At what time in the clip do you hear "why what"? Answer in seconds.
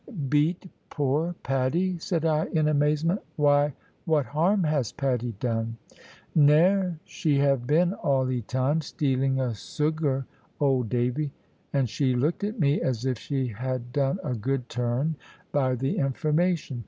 3.35-4.25